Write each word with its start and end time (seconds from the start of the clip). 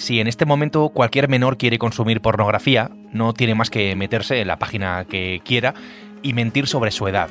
Si 0.00 0.18
en 0.18 0.28
este 0.28 0.46
momento 0.46 0.88
cualquier 0.88 1.28
menor 1.28 1.58
quiere 1.58 1.78
consumir 1.78 2.22
pornografía, 2.22 2.90
no 3.12 3.34
tiene 3.34 3.54
más 3.54 3.68
que 3.68 3.94
meterse 3.96 4.40
en 4.40 4.48
la 4.48 4.58
página 4.58 5.04
que 5.04 5.42
quiera 5.44 5.74
y 6.22 6.32
mentir 6.32 6.66
sobre 6.68 6.90
su 6.90 7.06
edad. 7.06 7.28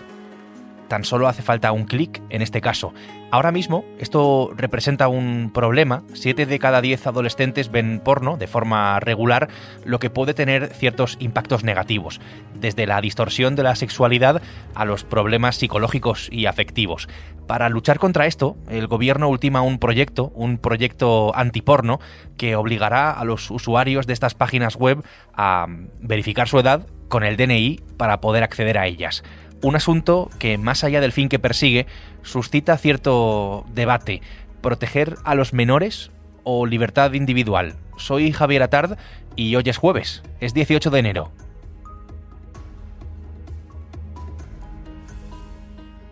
Tan 0.90 1.04
solo 1.04 1.28
hace 1.28 1.44
falta 1.44 1.72
un 1.72 1.86
clic 1.86 2.22
en 2.32 2.42
este 2.42 2.62
caso. 2.62 2.94
Ahora 3.30 3.52
mismo 3.52 3.86
esto 4.00 4.52
representa 4.58 5.08
un 5.08 5.52
problema. 5.54 6.04
Siete 6.14 6.48
de 6.48 6.58
cada 6.58 6.82
diez 6.82 7.06
adolescentes 7.06 7.70
ven 7.70 8.02
porno 8.04 8.38
de 8.38 8.48
forma 8.48 9.00
regular, 9.00 9.50
lo 9.86 10.00
que 10.00 10.10
puede 10.10 10.34
tener 10.34 10.74
ciertos 10.74 11.16
impactos 11.20 11.64
negativos, 11.64 12.20
desde 12.56 12.88
la 12.88 13.02
distorsión 13.02 13.56
de 13.56 13.62
la 13.62 13.76
sexualidad 13.76 14.42
a 14.74 14.84
los 14.84 15.04
problemas 15.04 15.58
psicológicos 15.58 16.28
y 16.32 16.48
afectivos. 16.48 17.08
Para 17.46 17.70
luchar 17.70 18.00
contra 18.00 18.26
esto, 18.26 18.58
el 18.68 18.88
gobierno 18.88 19.30
ultima 19.30 19.62
un 19.62 19.78
proyecto, 19.78 20.32
un 20.34 20.58
proyecto 20.58 21.36
antiporno, 21.36 22.00
que 22.36 22.56
obligará 22.56 23.12
a 23.12 23.24
los 23.26 23.52
usuarios 23.52 24.08
de 24.08 24.14
estas 24.14 24.34
páginas 24.34 24.76
web 24.76 25.04
a 25.34 25.68
verificar 26.00 26.48
su 26.48 26.58
edad 26.58 26.88
con 27.10 27.24
el 27.24 27.38
DNI 27.38 27.80
para 27.98 28.22
poder 28.22 28.44
acceder 28.44 28.80
a 28.80 28.88
ellas 28.88 29.24
un 29.62 29.76
asunto 29.76 30.30
que, 30.40 30.58
más 30.58 30.84
allá 30.84 31.02
del 31.02 31.12
fin 31.12 31.30
que 31.30 31.40
persigue, 31.40 31.86
suscita 32.24 32.78
cierto 32.78 33.66
debate. 33.74 34.22
¿Proteger 34.62 35.16
a 35.24 35.36
los 35.36 35.54
menores 35.54 36.12
o 36.44 36.66
libertad 36.66 37.14
individual? 37.14 37.76
Soy 37.98 38.32
Javier 38.32 38.64
Atard 38.64 38.98
y 39.36 39.56
hoy 39.56 39.64
es 39.66 39.78
jueves, 39.78 40.24
es 40.40 40.54
18 40.54 40.90
de 40.90 41.00
enero. 41.00 41.32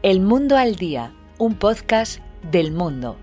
El 0.04 0.22
Mundo 0.22 0.58
al 0.58 0.76
Día, 0.76 1.12
un 1.38 1.56
podcast 1.56 2.22
del 2.52 2.72
mundo. 2.72 3.18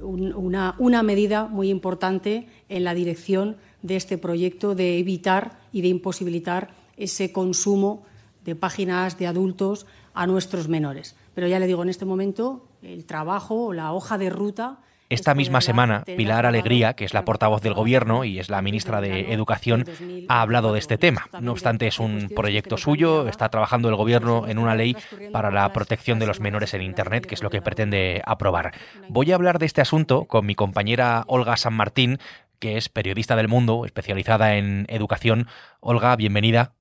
Una, 0.00 1.02
medida 1.02 1.46
muy 1.46 1.70
importante 1.70 2.48
en 2.68 2.84
la 2.84 2.94
dirección 2.94 3.56
de 3.82 3.96
este 3.96 4.18
proyecto 4.18 4.74
de 4.74 4.98
evitar 4.98 5.60
y 5.72 5.82
de 5.82 5.88
imposibilitar 5.88 6.74
ese 6.96 7.32
consumo 7.32 8.04
de 8.44 8.54
páginas 8.54 9.18
de 9.18 9.26
adultos 9.26 9.86
a 10.12 10.26
nuestros 10.26 10.68
menores. 10.68 11.16
Pero 11.34 11.48
ya 11.48 11.58
le 11.58 11.66
digo, 11.66 11.82
en 11.82 11.88
este 11.88 12.04
momento 12.04 12.66
el 12.82 13.04
trabajo 13.04 13.72
la 13.72 13.92
hoja 13.92 14.18
de 14.18 14.30
ruta 14.30 14.80
esta 15.14 15.34
misma 15.34 15.60
semana, 15.60 16.02
Pilar 16.04 16.44
Alegría, 16.44 16.94
que 16.94 17.04
es 17.04 17.14
la 17.14 17.24
portavoz 17.24 17.62
del 17.62 17.72
Gobierno 17.72 18.24
y 18.24 18.38
es 18.38 18.50
la 18.50 18.60
ministra 18.60 19.00
de 19.00 19.32
Educación, 19.32 19.86
ha 20.28 20.42
hablado 20.42 20.72
de 20.72 20.80
este 20.80 20.98
tema. 20.98 21.28
No 21.40 21.52
obstante, 21.52 21.86
es 21.86 21.98
un 21.98 22.28
proyecto 22.34 22.76
suyo, 22.76 23.28
está 23.28 23.48
trabajando 23.48 23.88
el 23.88 23.94
Gobierno 23.94 24.46
en 24.46 24.58
una 24.58 24.74
ley 24.74 24.96
para 25.32 25.50
la 25.50 25.72
protección 25.72 26.18
de 26.18 26.26
los 26.26 26.40
menores 26.40 26.74
en 26.74 26.82
Internet, 26.82 27.26
que 27.26 27.34
es 27.34 27.42
lo 27.42 27.50
que 27.50 27.62
pretende 27.62 28.22
aprobar. 28.26 28.72
Voy 29.08 29.32
a 29.32 29.36
hablar 29.36 29.58
de 29.58 29.66
este 29.66 29.80
asunto 29.80 30.24
con 30.24 30.44
mi 30.44 30.54
compañera 30.54 31.24
Olga 31.28 31.56
San 31.56 31.74
Martín, 31.74 32.18
que 32.58 32.76
es 32.76 32.88
periodista 32.88 33.36
del 33.36 33.48
mundo, 33.48 33.84
especializada 33.84 34.56
en 34.56 34.86
educación. 34.88 35.46
Olga, 35.80 36.16
bienvenida. 36.16 36.72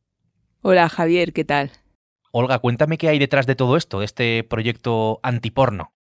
Hola 0.62 0.90
Javier, 0.90 1.34
¿qué 1.34 1.46
tal? 1.46 1.72
Olga, 2.32 2.58
cuéntame 2.58 2.98
qué 2.98 3.10
hay 3.10 3.20
detrás 3.20 3.46
de 3.46 3.56
todo 3.56 3.78
esto, 3.78 4.00
de 4.00 4.06
este 4.06 4.44
proyecto 4.44 5.20
antiporno. 5.22 5.93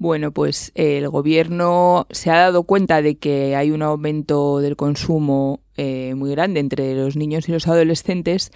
Bueno, 0.00 0.32
pues 0.32 0.72
el 0.76 1.10
gobierno 1.10 2.06
se 2.08 2.30
ha 2.30 2.38
dado 2.38 2.62
cuenta 2.62 3.02
de 3.02 3.18
que 3.18 3.54
hay 3.54 3.70
un 3.70 3.82
aumento 3.82 4.60
del 4.60 4.74
consumo 4.74 5.60
eh, 5.76 6.14
muy 6.14 6.30
grande 6.30 6.58
entre 6.58 6.94
los 6.94 7.16
niños 7.16 7.46
y 7.46 7.52
los 7.52 7.68
adolescentes 7.68 8.50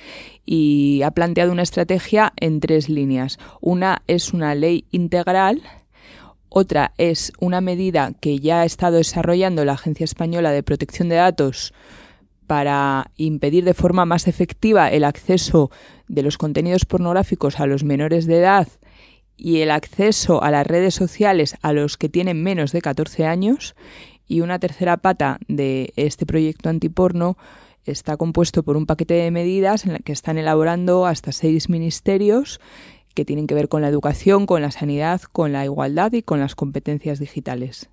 y 0.47 1.03
ha 1.03 1.11
planteado 1.11 1.53
una 1.53 1.61
estrategia 1.61 2.33
en 2.37 2.61
tres 2.61 2.89
líneas. 2.89 3.39
Una 3.61 4.01
es 4.07 4.33
una 4.33 4.55
ley 4.55 4.87
integral, 4.91 5.61
otra 6.49 6.95
es 6.97 7.31
una 7.41 7.61
medida 7.61 8.15
que 8.23 8.39
ya 8.39 8.63
ha 8.63 8.65
estado 8.65 8.97
desarrollando 8.97 9.67
la 9.67 9.75
Agencia 9.75 10.05
Española 10.05 10.51
de 10.51 10.63
Protección 10.63 11.11
de 11.11 11.17
Datos 11.17 11.75
para 12.47 13.11
impedir 13.17 13.65
de 13.65 13.75
forma 13.75 14.07
más 14.07 14.29
efectiva 14.29 14.91
el 14.91 15.05
acceso 15.05 15.71
de 16.09 16.23
los 16.23 16.39
contenidos 16.39 16.87
pornográficos 16.87 17.61
a 17.61 17.67
los 17.67 17.85
menores 17.85 18.25
de 18.25 18.39
edad 18.39 18.67
y 19.37 19.61
el 19.61 19.71
acceso 19.71 20.43
a 20.43 20.51
las 20.51 20.67
redes 20.67 20.95
sociales 20.95 21.57
a 21.63 21.73
los 21.73 21.97
que 21.97 22.09
tienen 22.09 22.43
menos 22.43 22.73
de 22.73 22.81
14 22.81 23.27
años. 23.27 23.75
Y 24.27 24.41
una 24.41 24.59
tercera 24.59 24.97
pata 24.97 25.39
de 25.49 25.93
este 25.97 26.27
proyecto 26.27 26.69
antiporno 26.69 27.37
está 27.85 28.17
compuesto 28.17 28.63
por 28.63 28.77
un 28.77 28.87
paquete 28.87 29.15
de 29.15 29.31
medidas 29.31 29.85
en 29.85 29.93
la 29.93 29.99
que 29.99 30.13
están 30.13 30.39
elaborando 30.39 31.07
hasta 31.07 31.33
seis 31.33 31.69
ministerios 31.69 32.61
que 33.15 33.25
tienen 33.25 33.47
que 33.47 33.55
ver 33.55 33.69
con 33.69 33.83
la 33.83 33.89
educación, 33.89 34.47
con 34.47 34.63
la 34.63 34.71
sanidad, 34.71 35.21
con 35.23 35.53
la 35.53 35.65
igualdad 35.65 36.13
y 36.13 36.23
con 36.23 36.41
las 36.41 36.55
competencias 36.55 37.19
digitales. 37.19 37.91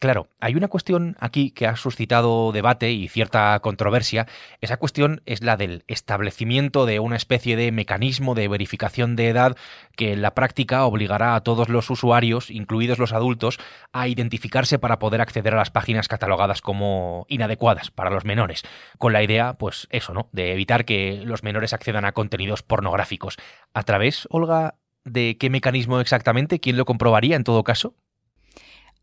Claro, 0.00 0.28
hay 0.38 0.54
una 0.54 0.68
cuestión 0.68 1.16
aquí 1.18 1.50
que 1.50 1.66
ha 1.66 1.74
suscitado 1.74 2.52
debate 2.52 2.92
y 2.92 3.08
cierta 3.08 3.58
controversia. 3.58 4.28
Esa 4.60 4.76
cuestión 4.76 5.22
es 5.26 5.42
la 5.42 5.56
del 5.56 5.82
establecimiento 5.88 6.86
de 6.86 7.00
una 7.00 7.16
especie 7.16 7.56
de 7.56 7.72
mecanismo 7.72 8.36
de 8.36 8.46
verificación 8.46 9.16
de 9.16 9.28
edad 9.28 9.56
que 9.96 10.12
en 10.12 10.22
la 10.22 10.34
práctica 10.34 10.84
obligará 10.84 11.34
a 11.34 11.40
todos 11.40 11.68
los 11.68 11.90
usuarios, 11.90 12.48
incluidos 12.48 13.00
los 13.00 13.12
adultos, 13.12 13.58
a 13.92 14.06
identificarse 14.06 14.78
para 14.78 15.00
poder 15.00 15.20
acceder 15.20 15.54
a 15.54 15.56
las 15.58 15.72
páginas 15.72 16.06
catalogadas 16.06 16.62
como 16.62 17.26
inadecuadas 17.28 17.90
para 17.90 18.10
los 18.10 18.24
menores, 18.24 18.62
con 18.98 19.12
la 19.12 19.24
idea, 19.24 19.54
pues 19.54 19.88
eso, 19.90 20.14
¿no?, 20.14 20.28
de 20.30 20.52
evitar 20.52 20.84
que 20.84 21.22
los 21.24 21.42
menores 21.42 21.72
accedan 21.72 22.04
a 22.04 22.12
contenidos 22.12 22.62
pornográficos. 22.62 23.36
¿A 23.74 23.82
través, 23.82 24.28
Olga, 24.30 24.76
de 25.04 25.36
qué 25.40 25.50
mecanismo 25.50 25.98
exactamente? 25.98 26.60
¿Quién 26.60 26.76
lo 26.76 26.84
comprobaría 26.84 27.34
en 27.34 27.42
todo 27.42 27.64
caso? 27.64 27.96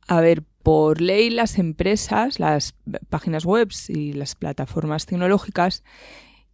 A 0.07 0.21
ver, 0.21 0.43
por 0.65 0.99
ley 0.99 1.29
las 1.29 1.59
empresas, 1.59 2.39
las 2.39 2.73
páginas 3.11 3.45
web 3.45 3.69
y 3.87 4.13
las 4.13 4.33
plataformas 4.33 5.05
tecnológicas 5.05 5.83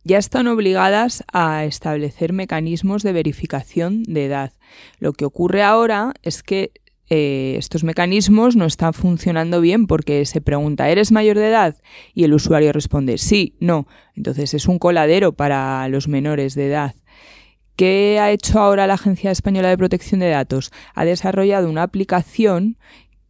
ya 0.04 0.18
están 0.18 0.48
obligadas 0.48 1.24
a 1.32 1.64
establecer 1.64 2.34
mecanismos 2.34 3.04
de 3.04 3.14
verificación 3.14 4.04
de 4.04 4.26
edad. 4.26 4.52
Lo 5.00 5.14
que 5.14 5.24
ocurre 5.24 5.64
ahora 5.64 6.14
es 6.24 6.44
que 6.44 6.74
eh, 7.10 7.56
estos 7.58 7.86
mecanismos 7.86 8.58
no 8.58 8.66
están 8.66 8.94
funcionando 8.94 9.62
bien 9.62 9.88
porque 9.88 10.26
se 10.26 10.42
pregunta, 10.42 10.90
¿eres 10.90 11.14
mayor 11.14 11.38
de 11.38 11.48
edad? 11.48 11.78
Y 12.14 12.26
el 12.26 12.34
usuario 12.34 12.74
responde, 12.74 13.18
sí, 13.18 13.56
no. 13.62 13.88
Entonces 14.14 14.54
es 14.54 14.68
un 14.68 14.78
coladero 14.78 15.32
para 15.32 15.88
los 15.88 16.10
menores 16.10 16.54
de 16.56 16.68
edad. 16.68 16.96
¿Qué 17.78 18.20
ha 18.20 18.30
hecho 18.32 18.60
ahora 18.60 18.88
la 18.88 18.96
Agencia 18.96 19.32
Española 19.32 19.70
de 19.70 19.78
Protección 19.78 20.20
de 20.20 20.28
Datos? 20.32 20.74
Ha 20.96 21.06
desarrollado 21.06 21.70
una 21.70 21.84
aplicación 21.84 22.78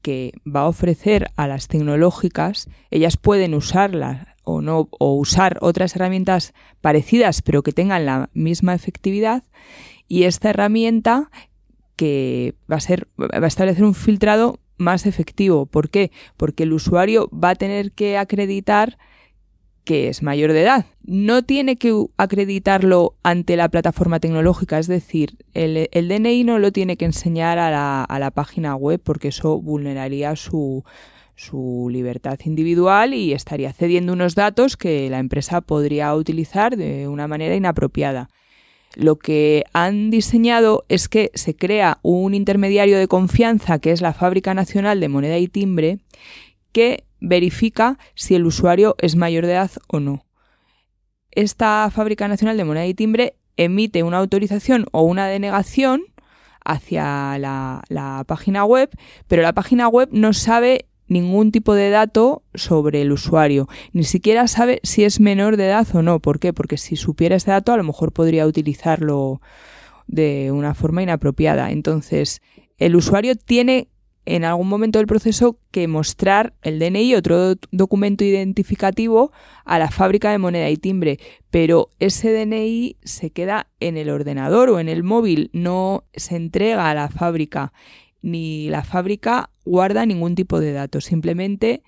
que 0.01 0.33
va 0.45 0.61
a 0.61 0.67
ofrecer 0.67 1.31
a 1.35 1.47
las 1.47 1.67
tecnológicas, 1.67 2.67
ellas 2.89 3.17
pueden 3.17 3.53
usarla 3.53 4.35
o 4.43 4.61
no 4.61 4.89
o 4.91 5.15
usar 5.15 5.57
otras 5.61 5.95
herramientas 5.95 6.53
parecidas 6.81 7.43
pero 7.43 7.61
que 7.61 7.73
tengan 7.73 8.07
la 8.07 8.29
misma 8.33 8.73
efectividad 8.73 9.43
y 10.07 10.23
esta 10.23 10.49
herramienta 10.49 11.29
que 11.95 12.55
va 12.69 12.77
a 12.77 12.81
ser 12.81 13.07
va 13.19 13.45
a 13.45 13.47
establecer 13.47 13.83
un 13.83 13.93
filtrado 13.93 14.59
más 14.81 15.05
efectivo. 15.05 15.65
¿Por 15.67 15.89
qué? 15.89 16.11
Porque 16.35 16.63
el 16.63 16.73
usuario 16.73 17.29
va 17.31 17.51
a 17.51 17.55
tener 17.55 17.91
que 17.93 18.17
acreditar 18.17 18.97
que 19.83 20.07
es 20.09 20.21
mayor 20.21 20.53
de 20.53 20.61
edad. 20.61 20.85
No 21.03 21.43
tiene 21.43 21.75
que 21.75 21.93
acreditarlo 22.17 23.15
ante 23.23 23.55
la 23.55 23.69
plataforma 23.69 24.19
tecnológica, 24.19 24.79
es 24.79 24.87
decir, 24.87 25.37
el, 25.53 25.89
DNI 25.91 26.43
no 26.43 26.59
lo 26.59 26.71
tiene 26.71 26.97
que 26.97 27.05
enseñar 27.05 27.57
a 27.57 27.71
la, 27.71 28.03
a 28.03 28.19
la 28.19 28.31
página 28.31 28.75
web 28.75 29.01
porque 29.03 29.29
eso 29.29 29.59
vulneraría 29.59 30.35
su, 30.35 30.83
su 31.35 31.89
libertad 31.91 32.39
individual 32.45 33.13
y 33.13 33.33
estaría 33.33 33.73
cediendo 33.73 34.13
unos 34.13 34.35
datos 34.35 34.77
que 34.77 35.09
la 35.09 35.19
empresa 35.19 35.61
podría 35.61 36.13
utilizar 36.13 36.77
de 36.77 37.07
una 37.07 37.27
manera 37.27 37.55
inapropiada. 37.55 38.29
Lo 38.95 39.17
que 39.17 39.63
han 39.73 40.11
diseñado 40.11 40.85
es 40.89 41.07
que 41.07 41.31
se 41.33 41.55
crea 41.55 41.99
un 42.01 42.33
intermediario 42.33 42.99
de 42.99 43.07
confianza 43.07 43.79
que 43.79 43.91
es 43.91 44.01
la 44.01 44.13
Fábrica 44.13 44.53
Nacional 44.53 44.99
de 44.99 45.09
Moneda 45.09 45.37
y 45.37 45.47
Timbre 45.47 45.99
que 46.71 47.05
verifica 47.21 47.97
si 48.15 48.35
el 48.35 48.45
usuario 48.45 48.95
es 48.97 49.15
mayor 49.15 49.45
de 49.45 49.53
edad 49.53 49.71
o 49.87 50.01
no. 50.01 50.25
Esta 51.31 51.89
Fábrica 51.93 52.27
Nacional 52.27 52.57
de 52.57 52.65
Moneda 52.65 52.87
y 52.87 52.93
Timbre 52.93 53.35
emite 53.55 54.03
una 54.03 54.17
autorización 54.17 54.87
o 54.91 55.03
una 55.03 55.27
denegación 55.27 56.03
hacia 56.65 57.37
la, 57.39 58.23
página 58.27 58.65
web, 58.65 58.89
pero 59.27 59.41
la 59.41 59.53
página 59.53 59.87
web 59.87 60.09
no 60.11 60.33
sabe 60.33 60.87
ningún 61.07 61.51
tipo 61.51 61.73
de 61.73 61.89
dato 61.89 62.43
sobre 62.53 63.01
el 63.01 63.11
usuario, 63.11 63.67
ni 63.93 64.03
siquiera 64.03 64.47
sabe 64.47 64.79
si 64.83 65.03
es 65.03 65.19
menor 65.19 65.57
de 65.57 65.67
edad 65.67 65.87
o 65.93 66.01
no. 66.01 66.19
¿Por 66.19 66.39
qué? 66.39 66.53
Porque 66.53 66.77
si 66.77 66.95
supiera 66.95 67.35
este 67.35 67.51
dato 67.51 67.71
a 67.71 67.77
lo 67.77 67.83
mejor 67.83 68.11
podría 68.11 68.45
utilizarlo 68.47 69.41
de 70.07 70.51
una 70.51 70.73
forma 70.73 71.03
inapropiada. 71.03 71.71
Entonces, 71.71 72.41
el 72.77 72.95
usuario 72.95 73.35
tiene 73.35 73.90
en 74.25 74.43
algún 74.43 74.67
momento 74.67 74.99
del 74.99 75.07
proceso 75.07 75.57
que 75.71 75.87
mostrar 75.87 76.53
el 76.61 76.79
DNI, 76.79 77.15
otro 77.15 77.55
documento 77.71 78.23
identificativo, 78.23 79.31
a 79.65 79.79
la 79.79 79.89
fábrica 79.89 80.31
de 80.31 80.37
moneda 80.37 80.69
y 80.69 80.77
timbre, 80.77 81.19
pero 81.49 81.89
ese 81.99 82.31
DNI 82.31 82.97
se 83.03 83.31
queda 83.31 83.67
en 83.79 83.97
el 83.97 84.09
ordenador 84.09 84.69
o 84.69 84.79
en 84.79 84.89
el 84.89 85.03
móvil, 85.03 85.49
no 85.53 86.03
se 86.13 86.35
entrega 86.35 86.89
a 86.89 86.95
la 86.95 87.09
fábrica, 87.09 87.73
ni 88.21 88.69
la 88.69 88.83
fábrica 88.83 89.49
guarda 89.65 90.05
ningún 90.05 90.35
tipo 90.35 90.59
de 90.59 90.73
datos, 90.73 91.05
simplemente 91.05 91.81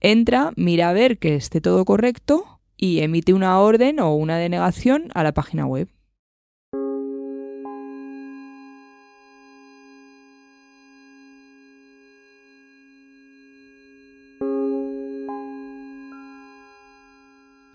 entra, 0.00 0.52
mira 0.56 0.90
a 0.90 0.92
ver 0.92 1.18
que 1.18 1.34
esté 1.34 1.60
todo 1.60 1.84
correcto 1.84 2.60
y 2.76 3.00
emite 3.00 3.32
una 3.32 3.58
orden 3.60 4.00
o 4.00 4.14
una 4.14 4.38
denegación 4.38 5.08
a 5.14 5.24
la 5.24 5.32
página 5.32 5.66
web. 5.66 5.88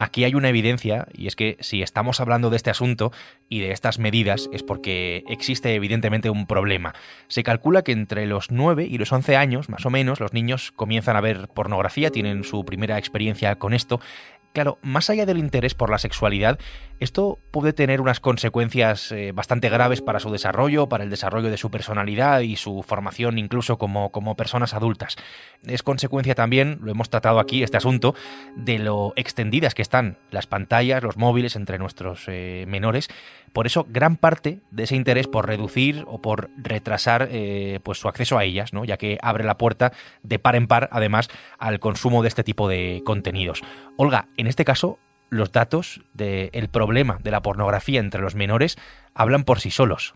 Aquí 0.01 0.24
hay 0.24 0.33
una 0.33 0.50
evidencia, 0.50 1.07
y 1.13 1.27
es 1.27 1.36
que 1.36 1.57
si 1.59 1.83
estamos 1.83 2.19
hablando 2.21 2.50
de 2.50 2.57
este 2.57 2.71
asunto 2.71 3.12
y 3.50 3.59
de 3.59 3.71
estas 3.71 4.00
medidas 4.00 4.50
es 4.51 4.63
porque 4.63 5.24
existe 5.27 5.75
evidentemente 5.75 6.31
un 6.31 6.48
problema. 6.48 6.95
Se 7.27 7.44
calcula 7.44 7.83
que 7.83 7.92
entre 7.92 8.25
los 8.25 8.50
9 8.50 8.88
y 8.89 8.98
los 8.98 9.12
11 9.12 9.36
años, 9.36 9.69
más 9.69 9.86
o 9.86 9.92
menos, 9.92 10.19
los 10.19 10.33
niños 10.33 10.71
comienzan 10.75 11.18
a 11.18 11.21
ver 11.21 11.50
pornografía, 11.50 12.09
tienen 12.09 12.44
su 12.44 12.65
primera 12.65 12.98
experiencia 12.98 13.59
con 13.59 13.75
esto, 13.75 14.01
Claro, 14.53 14.80
más 14.81 15.09
allá 15.09 15.25
del 15.25 15.38
interés 15.38 15.75
por 15.75 15.89
la 15.89 15.98
sexualidad, 15.98 16.59
esto 17.00 17.39
puede 17.51 17.71
tener 17.71 18.01
unas 18.01 18.19
consecuencias 18.19 19.12
eh, 19.12 19.31
bastante 19.31 19.69
graves 19.69 20.01
para 20.01 20.19
su 20.19 20.30
desarrollo, 20.30 20.89
para 20.89 21.06
el 21.06 21.09
desarrollo 21.09 21.50
de 21.50 21.57
su 21.57 21.71
personalidad 21.71 22.42
y 22.42 22.57
su 22.57 22.83
formación 22.83 23.38
incluso 23.38 23.77
como, 23.77 24.12
como 24.12 24.36
personas 24.36 24.74
adultas. 24.74 25.15
Es 25.65 25.83
consecuencia 25.83 26.36
también, 26.36 26.80
lo 26.81 26.92
hemos 26.92 27.09
tratado 27.09 27.39
aquí, 27.39 27.63
este 27.63 27.77
asunto, 27.77 28.13
de 28.56 28.77
lo 28.77 29.13
extendidas 29.15 29.74
que 29.74 29.81
están 29.81 30.18
las 30.31 30.48
pantallas, 30.48 31.01
los 31.01 31.18
móviles 31.18 31.56
entre 31.56 31.80
nuestros 31.80 32.25
eh, 32.27 32.65
menores. 32.68 33.07
Por 33.54 33.65
eso, 33.65 33.86
gran 33.89 34.15
parte 34.15 34.59
de 34.71 34.83
ese 34.83 34.95
interés 34.95 35.27
por 35.27 35.47
reducir 35.47 36.04
o 36.07 36.21
por 36.21 36.50
retrasar 36.57 37.30
eh, 37.31 37.80
pues 37.83 37.97
su 37.97 38.09
acceso 38.09 38.38
a 38.38 38.44
ellas, 38.44 38.74
¿no? 38.74 38.86
ya 38.86 38.97
que 38.97 39.18
abre 39.21 39.44
la 39.44 39.57
puerta 39.57 39.92
de 40.24 40.39
par 40.39 40.56
en 40.56 40.68
par, 40.68 40.88
además, 40.92 41.30
al 41.57 41.80
consumo 41.80 42.21
de 42.21 42.27
este 42.27 42.44
tipo 42.44 42.69
de 42.69 43.01
contenidos. 43.06 43.63
Olga, 43.97 44.27
en 44.41 44.47
este 44.47 44.65
caso, 44.65 44.97
los 45.29 45.51
datos 45.51 46.01
del 46.13 46.67
problema 46.69 47.19
de 47.23 47.31
la 47.31 47.41
pornografía 47.41 47.99
entre 47.99 48.21
los 48.21 48.35
menores 48.35 48.75
hablan 49.13 49.43
por 49.43 49.59
sí 49.59 49.69
solos. 49.71 50.15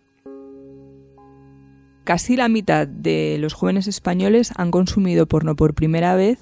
Casi 2.04 2.36
la 2.36 2.50
mitad 2.50 2.88
de 2.88 3.38
los 3.40 3.54
jóvenes 3.54 3.88
españoles 3.88 4.52
han 4.58 4.72
consumido 4.72 5.28
porno 5.28 5.56
por 5.56 5.74
primera 5.74 6.16
vez 6.16 6.40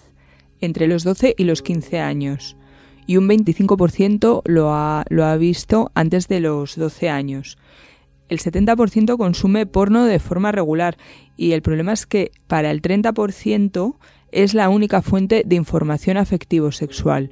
entre 0.61 0.87
los 0.87 1.03
12 1.03 1.35
y 1.37 1.43
los 1.43 1.61
15 1.61 1.99
años 1.99 2.57
y 3.05 3.17
un 3.17 3.27
25% 3.27 4.43
lo 4.45 4.73
ha, 4.73 5.03
lo 5.09 5.25
ha 5.25 5.35
visto 5.35 5.91
antes 5.93 6.29
de 6.29 6.39
los 6.39 6.77
12 6.77 7.09
años. 7.09 7.57
El 8.29 8.39
70% 8.39 9.17
consume 9.17 9.65
porno 9.65 10.05
de 10.05 10.19
forma 10.19 10.53
regular 10.53 10.97
y 11.35 11.51
el 11.51 11.61
problema 11.61 11.91
es 11.91 12.05
que 12.05 12.31
para 12.47 12.71
el 12.71 12.81
30% 12.81 13.97
es 14.31 14.53
la 14.53 14.69
única 14.69 15.01
fuente 15.01 15.43
de 15.45 15.55
información 15.55 16.15
afectivo-sexual. 16.17 17.29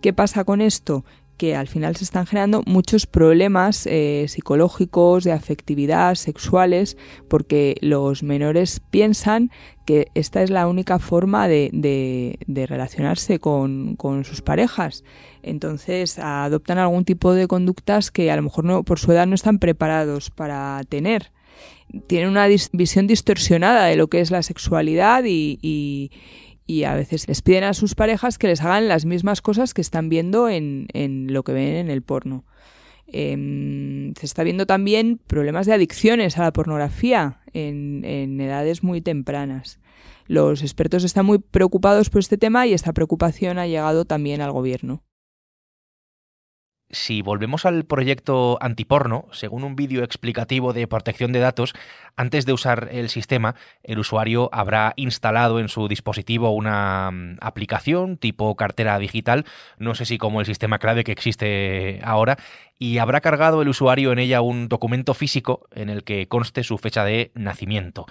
¿Qué 0.00 0.12
pasa 0.12 0.44
con 0.44 0.60
esto? 0.60 1.04
que 1.38 1.54
al 1.54 1.68
final 1.68 1.96
se 1.96 2.04
están 2.04 2.26
generando 2.26 2.62
muchos 2.66 3.06
problemas 3.06 3.86
eh, 3.86 4.26
psicológicos, 4.28 5.24
de 5.24 5.32
afectividad, 5.32 6.16
sexuales, 6.16 6.98
porque 7.28 7.76
los 7.80 8.22
menores 8.24 8.80
piensan 8.90 9.50
que 9.86 10.08
esta 10.14 10.42
es 10.42 10.50
la 10.50 10.66
única 10.66 10.98
forma 10.98 11.48
de, 11.48 12.36
relacionarse 12.68 13.38
con, 13.38 13.96
sus 14.24 14.42
parejas. 14.42 15.04
Entonces 15.42 16.18
adoptan 16.18 16.78
algún 16.78 17.04
tipo 17.04 17.32
de 17.32 17.46
conductas 17.46 18.10
que 18.10 18.30
a 18.30 18.36
lo 18.36 18.42
mejor 18.42 18.64
no, 18.64 18.82
por 18.82 18.98
su 18.98 19.12
edad 19.12 19.26
no 19.26 19.36
están 19.36 19.60
preparados 19.60 20.30
para 20.30 20.82
tener. 20.88 21.30
Tienen 22.08 22.28
una 22.28 22.48
visión 22.72 23.06
distorsionada 23.06 23.86
de 23.86 23.96
lo 23.96 24.08
que 24.08 24.20
es 24.20 24.30
la 24.30 24.42
sexualidad 24.42 25.24
y 25.24 25.58
y 25.62 26.10
a 26.84 26.94
veces 26.94 27.26
les 27.28 27.42
piden 27.42 27.64
a 27.64 27.74
sus 27.74 27.94
parejas 27.94 28.38
que 28.38 28.46
les 28.46 28.60
hagan 28.60 28.88
las 28.88 29.04
mismas 29.04 29.40
cosas 29.40 29.74
que 29.74 29.80
están 29.80 30.08
viendo 30.08 30.48
en, 30.48 30.86
lo 31.28 31.42
que 31.42 31.52
ven 31.52 31.74
en 31.74 31.90
el 31.90 32.02
porno. 32.02 32.44
Em, 33.06 34.12
se 34.14 34.26
está 34.26 34.42
viendo 34.42 34.66
también 34.66 35.18
problemas 35.26 35.66
de 35.66 35.72
adicciones 35.72 36.36
a 36.36 36.42
la 36.42 36.52
pornografía 36.52 37.40
en, 37.54 38.04
en 38.04 38.38
edades 38.40 38.82
muy 38.82 39.00
tempranas. 39.00 39.80
Los 40.26 40.62
expertos 40.62 41.04
están 41.04 41.24
muy 41.24 41.38
preocupados 41.38 42.10
por 42.10 42.20
este 42.20 42.36
tema 42.36 42.66
y 42.66 42.74
esta 42.74 42.92
preocupación 42.92 43.58
ha 43.58 43.66
llegado 43.66 44.04
también 44.04 44.42
al 44.42 44.52
gobierno 44.52 45.07
si 46.90 47.22
volvemos 47.22 47.66
al 47.66 47.84
proyecto 47.84 48.58
antiporno, 48.60 49.26
según 49.32 49.64
un 49.64 49.76
vídeo 49.76 50.02
explicativo 50.02 50.72
de 50.72 50.86
protección 50.86 51.32
de 51.32 51.40
datos, 51.40 51.74
antes 52.16 52.46
de 52.46 52.52
usar 52.52 52.88
el 52.92 53.08
sistema, 53.10 53.54
el 53.82 53.98
usuario 53.98 54.48
habrá 54.52 54.94
instalado 54.96 55.60
en 55.60 55.68
su 55.68 55.88
dispositivo 55.88 56.50
una 56.50 57.10
mm, 57.10 57.36
aplicación 57.40 58.16
tipo 58.16 58.54
cartera 58.56 58.98
digital, 58.98 59.44
no 59.78 59.94
sé 59.94 60.06
si 60.06 60.18
como 60.18 60.40
el 60.40 60.46
sistema 60.46 60.78
clave 60.78 61.04
que 61.04 61.12
existe 61.12 62.00
ahora, 62.02 62.38
y 62.78 62.98
habrá 62.98 63.20
cargado 63.20 63.60
el 63.60 63.68
usuario 63.68 64.12
en 64.12 64.18
ella 64.18 64.40
un 64.40 64.68
documento 64.68 65.14
físico 65.14 65.66
en 65.72 65.90
el 65.90 66.04
que 66.04 66.26
conste 66.28 66.64
su 66.64 66.78
fecha 66.78 67.04
de 67.04 67.32
nacimiento. 67.34 68.06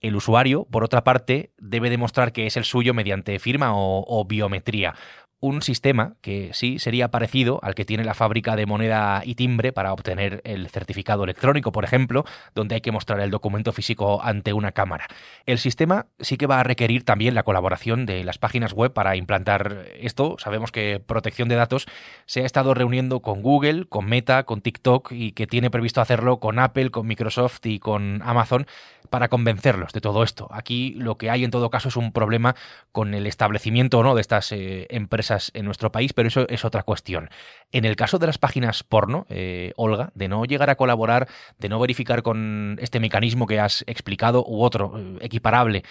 El 0.00 0.16
usuario, 0.16 0.66
por 0.70 0.82
otra 0.82 1.04
parte, 1.04 1.52
debe 1.58 1.90
demostrar 1.90 2.32
que 2.32 2.46
es 2.46 2.56
el 2.56 2.64
suyo 2.64 2.94
mediante 2.94 3.38
firma 3.38 3.74
o, 3.74 4.02
o 4.06 4.24
biometría 4.24 4.94
un 5.40 5.62
sistema 5.62 6.14
que 6.20 6.50
sí 6.52 6.78
sería 6.78 7.10
parecido 7.10 7.60
al 7.62 7.74
que 7.74 7.86
tiene 7.86 8.04
la 8.04 8.14
fábrica 8.14 8.56
de 8.56 8.66
moneda 8.66 9.22
y 9.24 9.34
timbre 9.34 9.72
para 9.72 9.92
obtener 9.92 10.42
el 10.44 10.68
certificado 10.68 11.24
electrónico, 11.24 11.72
por 11.72 11.84
ejemplo, 11.84 12.24
donde 12.54 12.74
hay 12.74 12.80
que 12.82 12.92
mostrar 12.92 13.20
el 13.20 13.30
documento 13.30 13.72
físico 13.72 14.22
ante 14.22 14.52
una 14.52 14.72
cámara. 14.72 15.06
El 15.46 15.58
sistema 15.58 16.06
sí 16.18 16.36
que 16.36 16.46
va 16.46 16.60
a 16.60 16.62
requerir 16.62 17.04
también 17.04 17.34
la 17.34 17.42
colaboración 17.42 18.04
de 18.04 18.22
las 18.22 18.38
páginas 18.38 18.74
web 18.74 18.92
para 18.92 19.16
implantar 19.16 19.86
esto. 19.98 20.36
Sabemos 20.38 20.72
que 20.72 21.00
protección 21.04 21.48
de 21.48 21.54
datos 21.54 21.86
se 22.26 22.42
ha 22.42 22.46
estado 22.46 22.74
reuniendo 22.74 23.20
con 23.20 23.40
Google, 23.40 23.86
con 23.86 24.06
Meta, 24.06 24.44
con 24.44 24.60
TikTok 24.60 25.12
y 25.12 25.32
que 25.32 25.46
tiene 25.46 25.70
previsto 25.70 26.02
hacerlo 26.02 26.38
con 26.38 26.58
Apple, 26.58 26.90
con 26.90 27.06
Microsoft 27.06 27.64
y 27.64 27.78
con 27.78 28.20
Amazon 28.22 28.66
para 29.08 29.28
convencerlos 29.28 29.92
de 29.92 30.00
todo 30.00 30.22
esto. 30.22 30.48
Aquí 30.50 30.94
lo 30.94 31.18
que 31.18 31.30
hay 31.30 31.44
en 31.44 31.50
todo 31.50 31.68
caso 31.70 31.88
es 31.88 31.96
un 31.96 32.12
problema 32.12 32.54
con 32.92 33.14
el 33.14 33.26
establecimiento 33.26 33.98
o 33.98 34.02
no 34.02 34.14
de 34.14 34.20
estas 34.20 34.52
eh, 34.52 34.86
empresas 34.90 35.29
en 35.54 35.64
nuestro 35.64 35.92
país, 35.92 36.12
pero 36.12 36.28
eso 36.28 36.46
es 36.48 36.64
otra 36.64 36.82
cuestión. 36.82 37.30
En 37.72 37.84
el 37.84 37.96
caso 37.96 38.18
de 38.18 38.26
las 38.26 38.38
páginas 38.38 38.82
porno, 38.82 39.26
eh, 39.28 39.72
Olga, 39.76 40.10
de 40.14 40.28
no 40.28 40.44
llegar 40.44 40.70
a 40.70 40.76
colaborar, 40.76 41.28
de 41.58 41.68
no 41.68 41.78
verificar 41.78 42.22
con 42.22 42.76
este 42.80 43.00
mecanismo 43.00 43.46
que 43.46 43.60
has 43.60 43.84
explicado 43.86 44.44
u 44.46 44.62
otro 44.62 44.92
eh, 44.96 45.18
equiparable, 45.20 45.84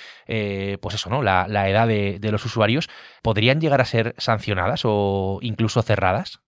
pues 0.81 0.96
eso, 0.96 1.10
¿no? 1.10 1.24
La, 1.24 1.69
edad 1.69 1.88
de 1.88 2.31
los 2.31 2.46
usuarios, 2.46 2.89
¿podrían 3.22 3.60
llegar 3.62 3.81
a 3.81 3.86
ser 3.86 4.15
sancionadas 4.17 4.81
o 4.84 5.39
incluso 5.41 5.81
cerradas? 5.81 6.41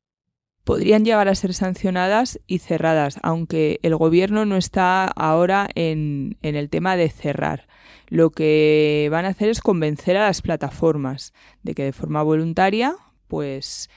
Podrían 0.63 1.05
llegar 1.05 1.27
a 1.27 1.35
ser 1.35 1.53
sancionadas 1.53 2.39
y 2.47 2.59
cerradas, 2.59 3.19
aunque 3.23 3.79
el 3.83 3.95
gobierno 3.95 4.45
no 4.45 4.57
está 4.57 5.05
ahora 5.05 5.69
en, 5.75 6.37
el 6.41 6.69
tema 6.69 6.95
de 6.95 7.09
cerrar. 7.09 7.67
Lo 8.07 8.29
que 8.29 9.07
van 9.11 9.25
a 9.25 9.29
hacer 9.29 9.49
es 9.49 9.61
convencer 9.61 10.17
a 10.17 10.27
las 10.27 10.41
plataformas 10.41 11.33
de 11.63 11.73
que 11.73 11.83
de 11.83 11.93
forma 11.93 12.23
voluntaria 12.23 12.95
pues 13.27 13.89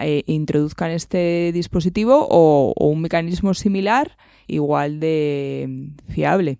eh, 0.00 0.24
introduzcan 0.26 0.90
este 0.90 1.52
dispositivo 1.52 2.26
o, 2.28 2.74
o 2.76 2.86
un 2.88 3.00
mecanismo 3.00 3.54
similar 3.54 4.16
igual 4.48 4.98
de 5.00 5.92
fiable. 6.08 6.58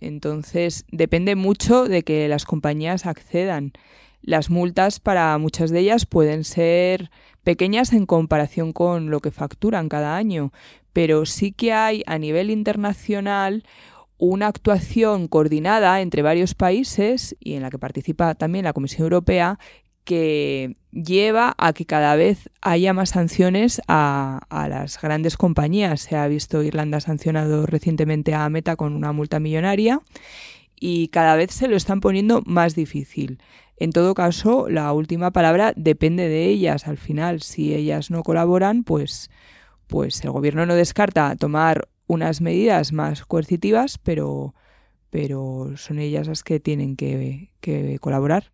Entonces 0.00 0.84
depende 0.90 1.36
mucho 1.36 1.84
de 1.84 2.02
que 2.02 2.28
las 2.28 2.44
compañías 2.44 3.06
accedan. 3.06 3.72
Las 4.20 4.50
multas 4.50 5.00
para 5.00 5.36
muchas 5.38 5.70
de 5.70 5.80
ellas 5.80 6.06
pueden 6.06 6.44
ser 6.44 7.10
pequeñas 7.44 7.92
en 7.92 8.06
comparación 8.06 8.72
con 8.72 9.10
lo 9.10 9.20
que 9.20 9.30
facturan 9.30 9.88
cada 9.88 10.16
año, 10.16 10.52
pero 10.92 11.26
sí 11.26 11.52
que 11.52 11.72
hay 11.72 12.02
a 12.06 12.18
nivel 12.18 12.50
internacional 12.50 13.64
una 14.18 14.46
actuación 14.46 15.26
coordinada 15.26 16.00
entre 16.00 16.22
varios 16.22 16.54
países 16.54 17.36
y 17.40 17.54
en 17.54 17.62
la 17.62 17.70
que 17.70 17.78
participa 17.78 18.34
también 18.36 18.64
la 18.64 18.72
Comisión 18.72 19.02
Europea 19.02 19.58
que 20.04 20.76
lleva 20.90 21.54
a 21.58 21.72
que 21.72 21.86
cada 21.86 22.16
vez 22.16 22.50
haya 22.60 22.92
más 22.92 23.10
sanciones 23.10 23.80
a, 23.88 24.40
las 24.68 25.00
grandes 25.00 25.36
compañías. 25.36 26.02
Se 26.02 26.16
ha 26.16 26.26
visto 26.28 26.62
Irlanda 26.62 27.00
sancionado 27.00 27.66
recientemente 27.66 28.34
a 28.34 28.48
Meta 28.48 28.76
con 28.76 28.94
una 28.94 29.12
multa 29.12 29.40
millonaria 29.40 30.00
y 30.78 31.08
cada 31.08 31.36
vez 31.36 31.52
se 31.52 31.68
lo 31.68 31.76
están 31.76 32.00
poniendo 32.00 32.42
más 32.46 32.74
difícil. 32.74 33.38
En 33.82 33.90
todo 33.90 34.14
caso, 34.14 34.68
la 34.68 34.92
última 34.92 35.32
palabra 35.32 35.72
depende 35.74 36.28
de 36.28 36.44
ellas. 36.46 36.86
Al 36.86 36.98
final, 36.98 37.42
si 37.42 37.74
ellas 37.74 38.12
no 38.12 38.22
colaboran, 38.22 38.84
pues, 38.84 39.28
pues 39.88 40.22
el 40.22 40.30
gobierno 40.30 40.64
no 40.66 40.76
descarta 40.76 41.34
tomar 41.34 41.88
unas 42.06 42.40
medidas 42.40 42.92
más 42.92 43.24
coercitivas, 43.24 43.98
pero, 43.98 44.54
pero 45.10 45.72
son 45.74 45.98
ellas 45.98 46.28
las 46.28 46.44
que 46.44 46.60
tienen 46.60 46.94
que, 46.94 47.50
que 47.60 47.98
colaborar. 47.98 48.52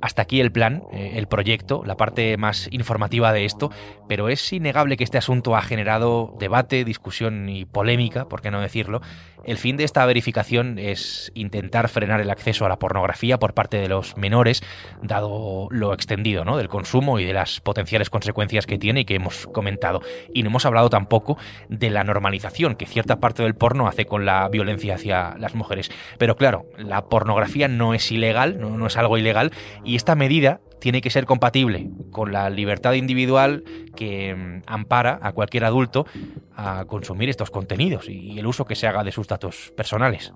Hasta 0.00 0.22
aquí 0.22 0.40
el 0.40 0.52
plan, 0.52 0.82
eh, 0.92 1.12
el 1.16 1.26
proyecto, 1.26 1.82
la 1.84 1.96
parte 1.96 2.36
más 2.36 2.68
informativa 2.70 3.32
de 3.32 3.44
esto, 3.44 3.70
pero 4.08 4.28
es 4.28 4.52
innegable 4.52 4.96
que 4.96 5.04
este 5.04 5.18
asunto 5.18 5.56
ha 5.56 5.62
generado 5.62 6.34
debate, 6.38 6.84
discusión 6.84 7.48
y 7.48 7.64
polémica, 7.64 8.28
por 8.28 8.40
qué 8.40 8.50
no 8.50 8.60
decirlo. 8.60 9.00
El 9.44 9.56
fin 9.56 9.76
de 9.76 9.84
esta 9.84 10.04
verificación 10.04 10.78
es 10.78 11.32
intentar 11.34 11.88
frenar 11.88 12.20
el 12.20 12.30
acceso 12.30 12.66
a 12.66 12.68
la 12.68 12.78
pornografía 12.78 13.38
por 13.38 13.54
parte 13.54 13.78
de 13.78 13.88
los 13.88 14.16
menores, 14.16 14.62
dado 15.02 15.68
lo 15.70 15.94
extendido 15.94 16.44
¿no? 16.44 16.56
del 16.56 16.68
consumo 16.68 17.18
y 17.18 17.24
de 17.24 17.32
las 17.32 17.60
potenciales 17.60 18.10
consecuencias 18.10 18.66
que 18.66 18.78
tiene 18.78 19.00
y 19.00 19.04
que 19.04 19.14
hemos 19.14 19.46
comentado. 19.46 20.02
Y 20.34 20.42
no 20.42 20.50
hemos 20.50 20.66
hablado 20.66 20.90
tampoco 20.90 21.38
de 21.68 21.90
la 21.90 22.04
normalización 22.04 22.74
que 22.74 22.86
cierta 22.86 23.20
parte 23.20 23.42
del 23.42 23.54
porno 23.54 23.86
hace 23.86 24.04
con 24.04 24.26
la 24.26 24.48
violencia 24.48 24.94
hacia 24.94 25.36
las 25.38 25.54
mujeres. 25.54 25.90
Pero 26.18 26.36
claro, 26.36 26.66
la 26.76 27.06
pornografía 27.06 27.68
no 27.68 27.94
es 27.94 28.10
ilegal, 28.12 28.60
no, 28.60 28.86
es 28.86 28.96
algo 28.96 29.16
ilegal, 29.16 29.52
esta 29.96 30.14
medida 30.14 30.60
tiene 30.80 31.00
que 31.00 31.10
ser 31.10 31.26
compatible 31.26 31.90
con 32.10 32.32
la 32.32 32.50
libertad 32.50 32.94
individual 32.94 33.64
que 33.94 34.34
mm, 34.34 34.62
ampara 34.66 35.18
a 35.22 35.32
cualquier 35.32 35.64
adulto 35.64 36.06
a 36.54 36.84
consumir 36.86 37.28
estos 37.28 37.50
contenidos 37.50 38.08
y 38.08 38.38
el 38.38 38.46
uso 38.46 38.64
que 38.64 38.74
se 38.74 38.86
haga 38.86 39.04
de 39.04 39.12
sus 39.12 39.28
datos 39.28 39.72
personales. 39.76 40.32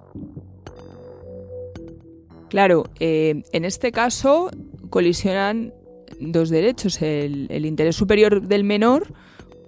Claro, 2.49 2.85
eh, 3.01 3.43
en 3.53 3.65
este 3.65 3.91
caso 3.91 4.49
colisionan 4.91 5.73
dos 6.21 6.51
derechos, 6.51 7.03
el, 7.03 7.67
interés 7.67 7.97
superior 7.97 8.43
del 8.43 8.63
menor 8.63 9.13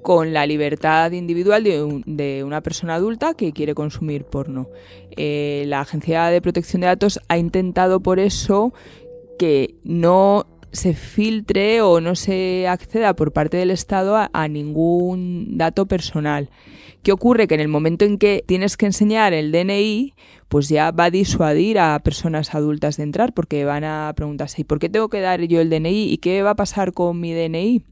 con 0.02 0.32
la 0.32 0.46
libertad 0.46 1.10
individual 1.10 1.64
de, 1.64 2.44
una 2.44 2.60
persona 2.60 2.94
adulta 2.94 3.34
que 3.34 3.52
quiere 3.52 3.74
consumir 3.74 4.24
porno. 4.24 4.68
Eh, 5.16 5.64
la 5.66 5.80
Agencia 5.80 6.26
de 6.26 6.40
Protección 6.40 6.82
de 6.82 6.86
Datos 6.86 7.18
ha 7.26 7.38
intentado 7.38 7.98
por 7.98 8.20
eso 8.20 8.72
que 9.36 9.76
no 9.84 10.46
se 10.72 10.94
filtre 10.94 11.80
o 11.80 12.00
no 12.00 12.14
se 12.14 12.68
acceda 12.68 13.16
por 13.16 13.32
parte 13.32 13.56
del 13.56 13.70
Estado 13.70 14.16
a, 14.32 14.48
ningún 14.48 15.56
dato 15.56 15.86
personal. 15.86 16.50
¿Qué 17.02 17.12
ocurre? 17.12 17.46
Que 17.46 17.54
en 17.54 17.60
el 17.60 17.68
momento 17.68 18.04
en 18.04 18.18
que 18.18 18.44
tienes 18.46 18.76
que 18.76 18.86
enseñar 18.86 19.32
el 19.32 19.52
DNI, 19.52 20.12
pues 20.48 20.68
ya 20.68 20.90
va 20.90 21.04
a 21.04 21.10
disuadir 21.10 21.78
a 21.78 21.98
personas 22.00 22.54
adultas 22.54 22.96
de 22.96 23.04
entrar 23.04 23.32
porque 23.32 23.64
van 23.64 23.84
a 23.84 24.12
preguntarse 24.16 24.62
¿y 24.62 24.64
por 24.64 24.78
qué 24.78 24.88
tengo 24.88 25.08
que 25.08 25.20
dar 25.20 25.40
yo 25.42 25.60
el 25.60 25.70
DNI? 25.70 26.12
¿Y 26.12 26.18
qué 26.18 26.42
va 26.42 26.50
a 26.50 26.56
pasar 26.56 26.92
con 26.92 27.20
mi 27.20 27.32
DNI? 27.32 27.82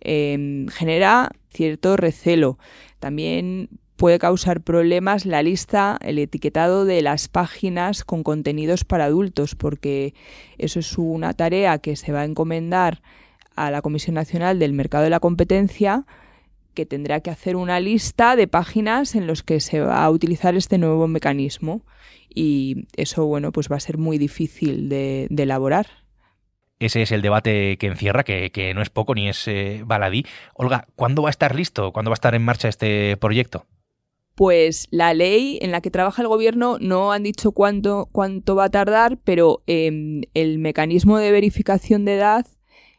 Em, 0.00 0.68
genera 0.68 1.30
cierto 1.50 1.96
recelo. 1.96 2.58
También 3.00 3.68
puede 3.98 4.18
causar 4.18 4.62
problemas 4.62 5.26
la 5.26 5.42
lista, 5.42 5.98
el 6.00 6.18
etiquetado 6.18 6.84
de 6.84 7.02
las 7.02 7.28
páginas 7.28 8.04
con 8.04 8.22
contenidos 8.22 8.84
para 8.84 9.04
adultos, 9.04 9.56
porque 9.56 10.14
eso 10.56 10.78
es 10.78 10.96
una 10.96 11.34
tarea 11.34 11.78
que 11.78 11.96
se 11.96 12.12
va 12.12 12.20
a 12.20 12.24
encomendar 12.24 13.02
a 13.56 13.72
la 13.72 13.82
Comisión 13.82 14.14
Nacional 14.14 14.60
del 14.60 14.72
Mercado 14.72 15.04
de 15.04 15.10
la 15.10 15.18
Competencia, 15.18 16.06
que 16.74 16.86
tendrá 16.86 17.20
que 17.20 17.30
hacer 17.30 17.56
una 17.56 17.80
lista 17.80 18.36
de 18.36 18.46
páginas 18.46 19.16
en 19.16 19.26
los 19.26 19.42
que 19.42 19.58
se 19.58 19.80
va 19.80 20.04
a 20.04 20.10
utilizar 20.10 20.54
este 20.54 20.78
nuevo 20.78 21.08
mecanismo. 21.08 21.84
Y 22.32 22.86
eso, 22.96 23.26
bueno, 23.26 23.50
pues 23.50 23.68
va 23.68 23.76
a 23.76 23.80
ser 23.80 23.98
muy 23.98 24.16
difícil 24.16 24.88
de, 24.88 25.26
elaborar. 25.36 25.88
Ese 26.78 27.02
es 27.02 27.10
el 27.10 27.20
debate 27.20 27.76
que 27.78 27.88
encierra, 27.88 28.22
que, 28.22 28.72
no 28.76 28.82
es 28.82 28.90
poco 28.90 29.16
ni 29.16 29.28
es 29.28 29.48
eh, 29.48 29.82
baladí. 29.84 30.24
Olga, 30.54 30.86
¿cuándo 30.94 31.22
va 31.22 31.30
a 31.30 31.34
estar 31.34 31.56
listo? 31.56 31.92
¿Cuándo 31.92 32.12
va 32.12 32.14
a 32.14 32.20
estar 32.20 32.36
en 32.36 32.44
marcha 32.44 32.68
este 32.68 33.16
proyecto? 33.16 33.66
Pues 34.38 34.86
la 34.92 35.14
ley 35.14 35.58
en 35.62 35.72
la 35.72 35.80
que 35.80 35.90
trabaja 35.90 36.22
el 36.22 36.28
gobierno 36.28 36.76
no 36.80 37.10
han 37.10 37.24
dicho 37.24 37.50
cuánto, 37.50 38.08
cuánto 38.12 38.54
va 38.54 38.66
a 38.66 38.70
tardar, 38.70 39.18
pero 39.24 39.64
em, 39.66 40.20
el 40.32 40.60
mecanismo 40.60 41.18
de 41.18 41.32
verificación 41.32 42.04
de 42.04 42.14
edad 42.14 42.46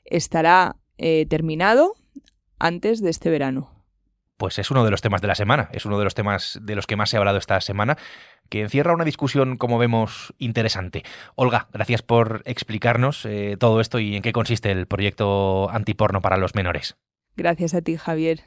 estará 0.03 0.75
eh, 0.97 1.25
terminado 1.29 1.93
antes 2.59 3.01
de 3.01 3.09
este 3.09 3.29
verano. 3.29 3.71
Pues 4.35 4.59
es 4.59 4.69
uno 4.69 4.83
de 4.83 4.91
los 4.91 5.01
temas 5.01 5.21
de 5.21 5.27
la 5.27 5.35
semana, 5.35 5.69
es 5.71 5.85
uno 5.85 5.97
de 5.97 6.03
los 6.03 6.13
temas 6.13 6.59
de 6.61 6.75
los 6.75 6.85
que 6.85 6.97
más 6.97 7.09
se 7.09 7.15
ha 7.15 7.19
hablado 7.19 7.37
esta 7.37 7.61
semana, 7.61 7.97
que 8.49 8.59
encierra 8.59 8.93
una 8.93 9.05
discusión, 9.05 9.55
como 9.55 9.77
vemos, 9.77 10.33
interesante. 10.39 11.03
Olga, 11.35 11.69
gracias 11.71 12.01
por 12.01 12.41
explicarnos 12.43 13.25
eh, 13.25 13.55
todo 13.57 13.79
esto 13.79 13.99
y 13.99 14.17
en 14.17 14.23
qué 14.23 14.33
consiste 14.33 14.71
el 14.71 14.87
proyecto 14.87 15.69
antiporno 15.69 16.19
para 16.19 16.35
los 16.35 16.53
menores. 16.53 16.97
Gracias 17.37 17.73
a 17.73 17.81
ti, 17.81 17.95
Javier. 17.95 18.41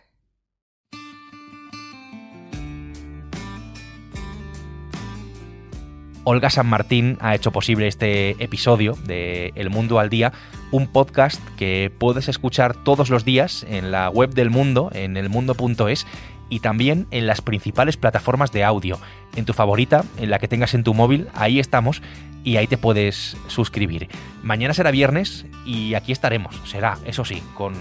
Olga 6.25 6.51
San 6.51 6.67
Martín 6.69 7.19
ha 7.21 7.35
hecho 7.35 7.51
posible 7.51 7.89
este 7.89 8.31
episodio 8.43 8.97
de 9.07 9.53
El 9.57 9.71
Mundo 9.71 9.99
al 9.99 10.09
Día, 10.09 10.33
un 10.71 10.87
podcast 10.87 11.41
que 11.57 11.93
puedes 11.99 12.29
escuchar 12.29 12.77
todos 12.77 13.11
los 13.11 13.25
días 13.25 13.67
en 13.69 13.91
la 13.91 14.09
web 14.09 14.33
del 14.33 14.51
mundo, 14.51 14.91
en 14.93 15.17
elmundo.es 15.17 16.07
y 16.49 16.61
también 16.61 17.09
en 17.11 17.27
las 17.27 17.41
principales 17.41 17.97
plataformas 17.97 18.53
de 18.53 18.63
audio. 18.63 19.01
En 19.35 19.45
tu 19.45 19.53
favorita, 19.53 20.05
en 20.19 20.31
la 20.31 20.39
que 20.39 20.49
tengas 20.49 20.75
en 20.75 20.85
tu 20.85 20.95
móvil, 20.95 21.27
ahí 21.35 21.59
estamos 21.59 22.03
y 22.45 22.57
ahí 22.57 22.69
te 22.69 22.79
puedes 22.79 23.37
suscribir. 23.49 24.09
Mañana 24.45 24.75
será 24.75 24.93
viernes 24.93 25.47
y 25.65 25.95
aquí 25.95 26.13
estaremos, 26.13 26.61
será, 26.65 26.99
eso 27.05 27.25
sí, 27.25 27.43
con 27.55 27.75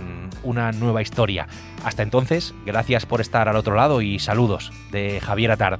una 0.43 0.71
nueva 0.71 1.03
historia. 1.03 1.47
Hasta 1.83 2.01
entonces, 2.01 2.55
gracias 2.65 3.05
por 3.05 3.21
estar 3.21 3.47
al 3.47 3.55
otro 3.55 3.75
lado 3.75 4.01
y 4.01 4.17
saludos 4.17 4.71
de 4.91 5.19
Javier 5.19 5.51
Atard. 5.51 5.79